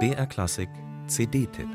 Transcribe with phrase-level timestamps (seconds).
[0.00, 0.68] BR Klassik
[1.06, 1.68] CD-Tipp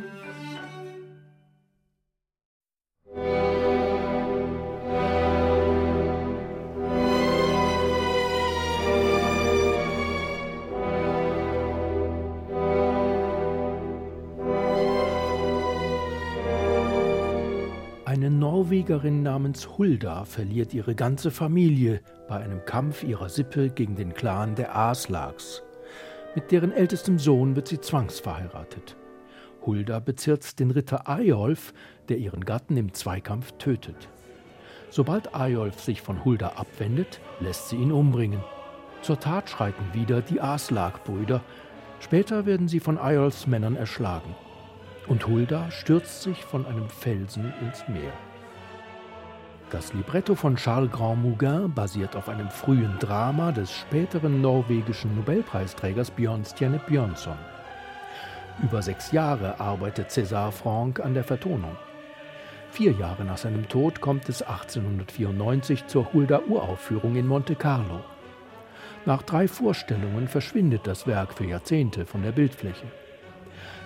[18.06, 24.14] Eine Norwegerin namens Hulda verliert ihre ganze Familie bei einem Kampf ihrer Sippe gegen den
[24.14, 25.64] Clan der Aslags.
[26.36, 28.96] Mit deren ältestem Sohn wird sie zwangsverheiratet.
[29.66, 31.74] Hulda bezirzt den Ritter Eyolf,
[32.08, 34.10] der ihren Gatten im Zweikampf tötet.
[34.90, 38.44] Sobald Eyolf sich von Hulda abwendet, lässt sie ihn umbringen.
[39.02, 41.42] Zur Tat schreiten wieder die Aslag-Brüder.
[42.00, 44.36] Später werden sie von Eyolfs Männern erschlagen
[45.10, 48.14] und Hulda stürzt sich von einem Felsen ins Meer.
[49.72, 56.80] Das Libretto von Charles Grand basiert auf einem frühen Drama des späteren norwegischen Nobelpreisträgers Björnstjerne
[56.88, 57.38] Björnsson.
[58.64, 61.76] Über sechs Jahre arbeitet César Franck an der Vertonung.
[62.72, 68.02] Vier Jahre nach seinem Tod kommt es 1894 zur Hulda-Uraufführung in Monte Carlo.
[69.06, 72.88] Nach drei Vorstellungen verschwindet das Werk für Jahrzehnte von der Bildfläche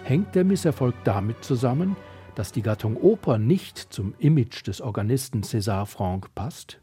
[0.04, 1.96] hängt der Misserfolg damit zusammen,
[2.36, 6.80] dass die Gattung Oper nicht zum Image des Organisten César Franck passt?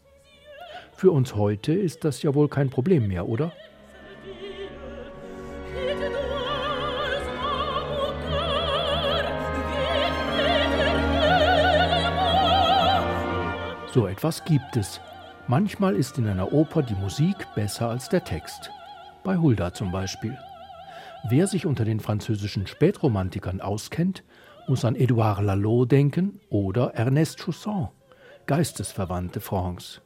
[0.93, 3.53] Für uns heute ist das ja wohl kein Problem mehr, oder?
[13.93, 15.01] So etwas gibt es.
[15.49, 18.71] Manchmal ist in einer Oper die Musik besser als der Text.
[19.25, 20.39] Bei Hulda zum Beispiel.
[21.29, 24.23] Wer sich unter den französischen Spätromantikern auskennt,
[24.69, 27.89] muss an Édouard Lalo denken oder Ernest Chausson,
[28.47, 30.01] Geistesverwandte Francs.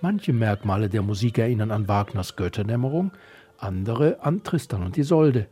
[0.00, 3.12] Manche Merkmale der Musik erinnern an Wagners Götterdämmerung,
[3.58, 5.48] andere an Tristan und Isolde.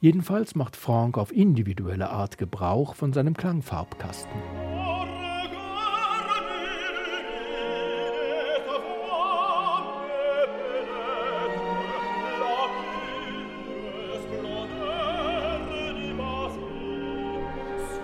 [0.00, 4.73] Jedenfalls macht Franck auf individuelle Art Gebrauch von seinem Klangfarbkasten.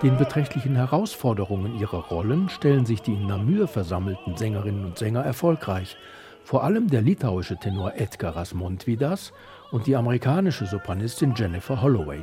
[0.03, 5.95] Den beträchtlichen Herausforderungen ihrer Rollen stellen sich die in Namur versammelten Sängerinnen und Sänger erfolgreich.
[6.43, 9.31] Vor allem der litauische Tenor Edgaras Montvidas
[9.69, 12.21] und die amerikanische Sopranistin Jennifer Holloway.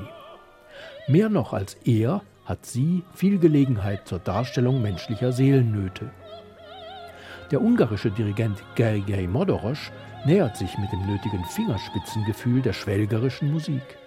[1.07, 6.11] Mehr noch als er hat sie viel Gelegenheit zur Darstellung menschlicher Seelennöte.
[7.53, 9.93] Der ungarische Dirigent Gergely Modorosch
[10.27, 13.99] nähert sich mit dem nötigen Fingerspitzengefühl der schwelgerischen Musik.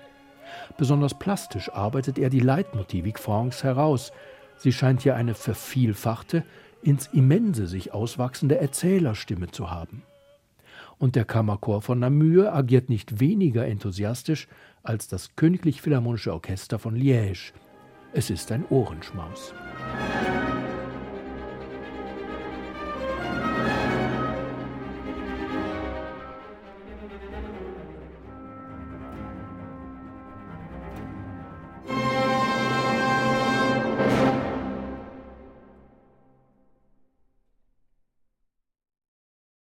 [0.77, 4.11] Besonders plastisch arbeitet er die Leitmotivik Francs heraus.
[4.57, 6.43] Sie scheint hier eine vervielfachte,
[6.81, 10.03] ins Immense sich auswachsende Erzählerstimme zu haben.
[10.97, 14.47] Und der Kammerchor von Namur agiert nicht weniger enthusiastisch
[14.83, 17.53] als das Königlich Philharmonische Orchester von Liège.
[18.13, 19.53] Es ist ein Ohrenschmaus.